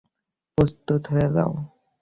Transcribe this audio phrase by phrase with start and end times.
[0.57, 1.51] প্রস্তুত হয়ে নাও।